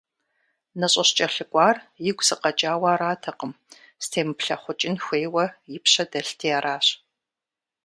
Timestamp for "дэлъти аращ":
6.11-6.85